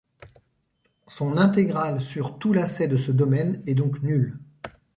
Son 1.07 1.37
intégrale 1.37 2.01
sur 2.01 2.39
tout 2.39 2.53
lacet 2.53 2.87
de 2.87 2.97
ce 2.97 3.11
domaine 3.11 3.61
est 3.67 3.75
donc 3.75 4.01
nulle. 4.01 4.35